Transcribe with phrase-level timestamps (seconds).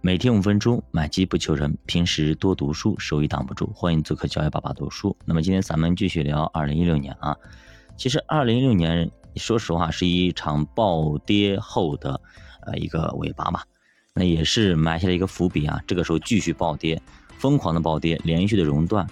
[0.00, 1.76] 每天五分钟，买机不求人。
[1.84, 3.68] 平时多读书，收益挡不住。
[3.74, 5.16] 欢迎做客教育爸爸读书。
[5.24, 7.36] 那么今天咱们继续聊二零一六年啊。
[7.96, 12.20] 其实二零一六年，说实话是一场暴跌后的
[12.64, 13.64] 呃一个尾巴吧。
[14.14, 15.82] 那也是埋下了一个伏笔啊。
[15.84, 17.02] 这个时候继续暴跌，
[17.36, 19.04] 疯狂的暴跌，连续的熔断，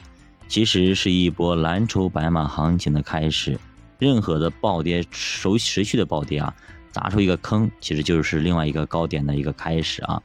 [0.46, 3.59] 其实是一波蓝筹白马行情的开始。
[3.98, 6.55] 任何的暴跌，持持续的暴跌啊，
[6.93, 10.23] 砸出一个坑，其实就是另外一个高点的一个开始啊。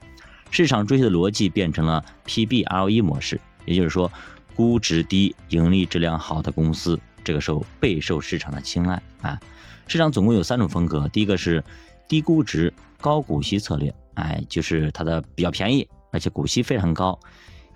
[0.52, 4.12] 市场追求的逻辑变成了 PBLE 模式，也就是说，
[4.54, 9.40] 估值低、盈利质量好的公司，这个时候备受市场的青睐啊。
[9.88, 11.64] 市场总共有三种风格，第一个是
[12.08, 17.18] 低估值、高股息策略，哎，就是它的比较便宜，而且股息非常高。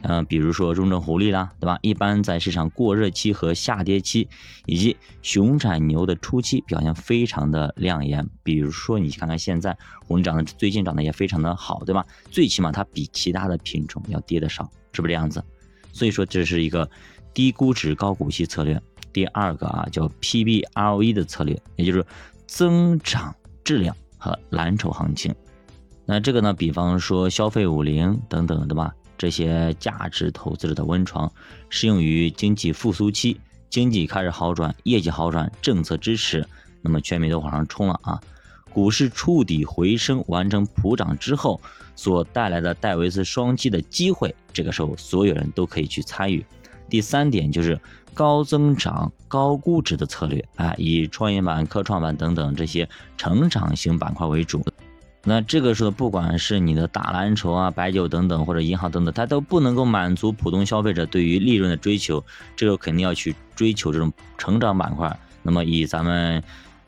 [0.02, 1.80] 嗯，比如说中证红利啦，对吧？
[1.82, 4.28] 一般在市场过热期和下跌期，
[4.66, 8.28] 以及熊产牛的初期表现非常的亮眼。
[8.44, 9.76] 比如说，你看看现在
[10.08, 12.06] 红利涨的最近涨得也非常的好，对吧？
[12.30, 15.44] 最起码它比其他的品种要跌的少，是不是这样子？
[15.92, 16.88] 所以说这是一个
[17.34, 18.80] 低估值高股息策略。
[19.12, 22.06] 第二个啊，叫 PBROE 的策略，也就是
[22.46, 25.34] 增长质量和蓝筹行情。
[26.06, 28.94] 那这个呢，比方说消费五零等等，对吧？
[29.18, 31.32] 这些价值投资者的温床，
[31.70, 36.48] 适用于经济复苏期，经济开始好转，业绩好转，政策支持，
[36.82, 38.22] 那么全民都往上冲了啊！
[38.72, 41.62] 股市触底回升，完成普涨之后
[41.96, 46.46] 所带来的戴维斯双击的机会，这个时候所有人都可以去参与。
[46.90, 47.80] 第三点就是
[48.14, 54.64] 高增长、高估值的策略啊，以创业板、科创板等等这些成长型板块为主。
[55.28, 62.24] 那这个时候，不管是你的大蓝筹啊、白酒等等，或者银行等等，它都不能够满足普通消费者对于利润的追求，
[62.56, 65.20] 这个肯定要去追求这种成长板块。
[65.42, 66.44] 那么以咱们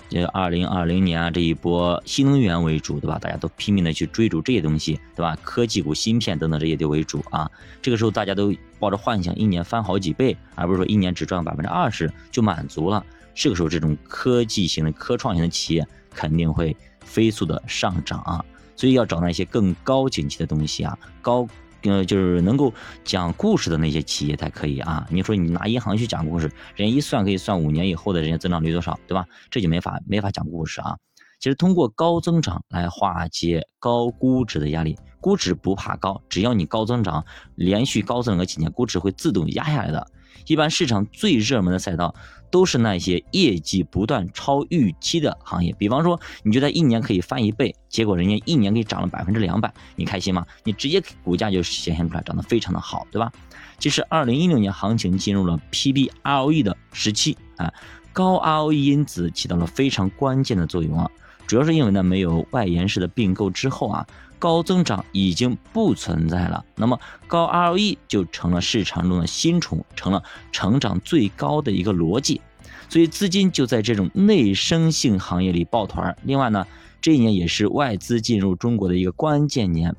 [0.08, 3.17] 这二零二零年啊这一波新能源为主，对吧？
[3.17, 5.35] 大家都拼命的去追逐这些东西，对吧？
[5.41, 7.49] 科技股、芯片等等这些都为主啊。
[7.81, 13.03] 这个时候大家都抱着幻想，一年翻好几倍，而不是说一年只赚百分之二十就满足了。
[13.33, 16.77] 这个时候，这种科技型的、科创型的企业肯定会。
[17.08, 18.44] 飞速的上涨啊，
[18.76, 21.48] 所以要找那些更高景气的东西啊，高
[21.84, 22.73] 呃就是能够
[23.04, 25.08] 讲故事的那些企业才可以啊。
[25.10, 29.26] 你说你拿银行去讲故事，人家一算可以算五年以后的人家增长率多少，对吧？
[29.50, 30.98] 这就没法没法讲故事啊。
[31.40, 37.24] 其实通过高增长来化解高估值的压力，估值不怕高，只要你高增长，
[37.56, 40.08] 连续高增长个几年，估值会自动压下来的。
[40.45, 42.15] 一般市场最热门的赛道
[42.49, 50.45] 都是那些业绩不断超预期的行业，比方说你觉得一年可以翻一倍，结果人家一年给你涨了百分之两百，你开心吗？
[50.64, 53.32] 你直接股价就显现出来，涨得非常的好，对吧？
[53.80, 57.73] 其实二零一六年行情进入了 PBROE 的时期啊，
[58.14, 61.09] 高 ROE 因子起到了非常关键的作用啊，
[61.45, 64.08] 主要是因为呢没有外延式的并购之后啊。
[64.39, 72.42] 高增长已经不存在了，那么高 ROE 就成了市场中的新宠，成了成长最高的一个逻辑，
[72.89, 76.15] 所以资金就在这种内生性行业里抱团。
[76.23, 76.65] 另外呢，
[77.02, 79.95] 这一年也是外资进入中国的一个关键年。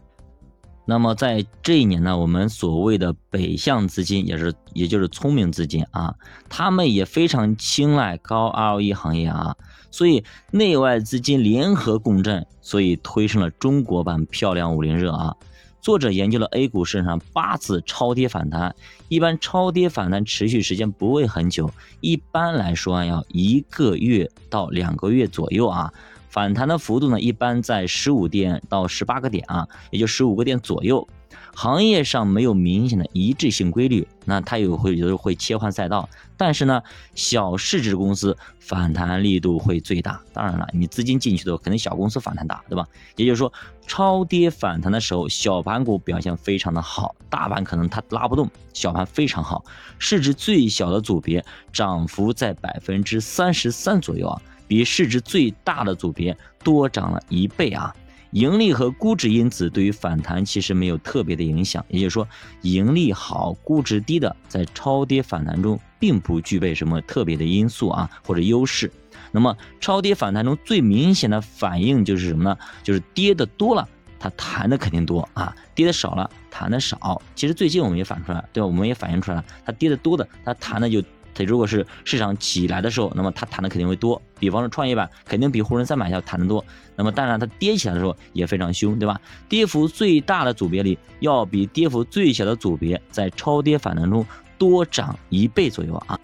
[0.90, 6.14] 那么在这一年呢，我们所谓的北向资金，也是也就是聪明资金啊，
[6.48, 9.54] 他们也非常青睐高 ROE 行业啊，
[9.90, 15.36] 所以内外资金联合共振，所以推升了中国版漂亮五零热啊。
[15.82, 18.74] 作者研究了 A 股市场上八次超跌反弹，
[19.08, 25.92] 一般超跌反弹持续时间不会很久，一般来说要一个月到两个月左右啊。
[26.38, 31.08] 反弹的幅度呢，一般在十五点到十八个点啊，也就十五个点左右。
[31.52, 36.08] 行业上没有明显的一致性规律，那它也会有时候会切换赛道。
[36.36, 36.80] 但是呢，
[37.16, 40.20] 小市值公司反弹力度会最大。
[40.32, 42.86] 当然了，你资金进去的可能小公司反弹大，对吧？
[43.16, 43.52] 也就是说，
[43.88, 49.64] 超跌反弹的时候，小盘股表现非常的好，大盘可能它拉不动，小盘非常好。
[49.98, 54.40] 市值最小的组别涨幅在百分之三十三左右啊。
[54.68, 57.92] 比市值最大的组别多涨了一倍啊！
[58.32, 62.28] 盈利和估值因子对于反弹其实没有特别的影响，也就是说，
[62.60, 68.92] 盈利好、估值低的在超跌反弹中并不具备什么特别的因素啊或者优势。
[69.32, 72.58] 那么超跌反弹中最明显的反应就是什么呢？
[72.82, 73.88] 就是跌的多了，
[74.20, 77.22] 它弹的肯定多啊；跌的少了，弹的少。
[77.34, 78.66] 其实最近我们也反出来，对吧？
[78.66, 81.02] 我们也反映出来了，它跌的多的，它弹的就。
[81.38, 84.20] 它如果是市场起来的时候，那么它弹的肯定会多。
[84.40, 86.64] 比方说创业板肯定比沪深三百要弹的多。
[86.96, 89.20] 那么当然它跌起来的时候也非常凶，对吧？
[89.48, 94.26] 跌幅最大的组别里，要比跌幅最小的组别在超跌反弹中
[94.58, 96.18] 多涨一倍左右啊。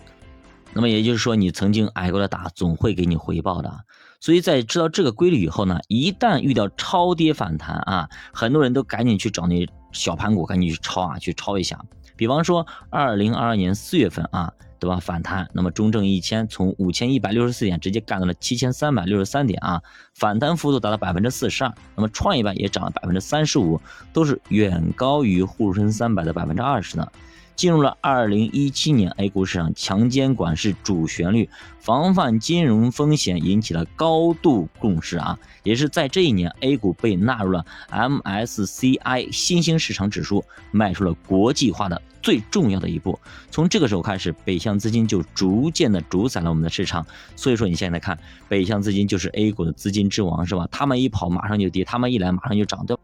[0.72, 3.72] 那么也就是说，你曾经挨过的打，总会给你回报的。
[4.18, 11.78] 所以在知道这个规律以后呢，一旦遇到超跌反弹啊，很多人都赶紧去找那小盘股，赶紧去抄啊，去抄一下。
[12.16, 14.52] 比方说，二零二二年四月份啊，
[14.84, 15.00] 对吧？
[15.00, 19.80] 反弹，那么中证一千从五千一百六十四点直接干到了七千三百六十三点啊，
[20.12, 21.72] 反弹幅度达到百分之四十二。
[21.96, 23.80] 那么创业板也涨了百分之三十五，
[24.12, 27.08] 都是远高于沪深三百的百分之二十呢。
[27.56, 31.48] 进入了二零一七年，A 股市场强监管是主旋律，
[31.78, 35.38] 防范金融风险引起了高度共识啊！
[35.62, 43.18] 也是在这一年，A 股被纳入了 MSCI 新兴市场指数，迈出了国际化的最重要的一步。
[43.50, 47.06] 从这个时候开始，北向资金就逐渐的主宰了我们的市场。
[47.36, 48.18] 所以说，你现在看，
[48.48, 50.68] 北向资金就是 A 股的资金之王，是吧？
[50.70, 52.96] 他们一跑马上就跌，他们一来马上就涨，对。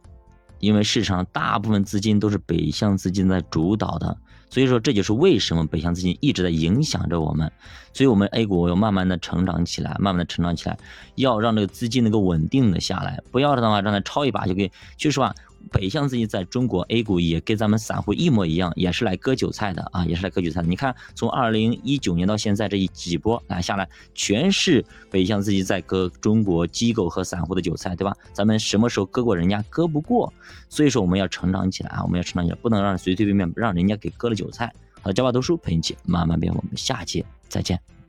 [0.61, 4.17] 因为市场大部分资金都是北向资金在主导的。
[4.49, 7.51] 所以说，这就是为什么北向资金一直在影响着我们。
[7.93, 10.77] 所以，我们 A 股要慢慢的成长起来，慢慢的成长起来，
[11.15, 15.35] 要让这个资金能够稳定的下来，不要的话让它抄一把就给，说实话。
[15.71, 20.69] 北向资金在中国 A 股也跟咱们散户一模一样，也是来割韭菜的啊，也是来割韭菜的。
[20.69, 28.13] 你看，从二零一九年到现在这一几波来下来，全是北向资金在割中国机构和散户的韭菜，对吧？
[28.33, 29.63] 咱们什么时候割过人家？
[29.69, 30.33] 割不过。
[30.69, 34.73] 所以说我们要成长起来啊，我们要成长起来，不能让随随便便让人家给割了韭菜。
[35.03, 38.00] 好的，教爸读书陪你一起慢慢变，我们下期再见。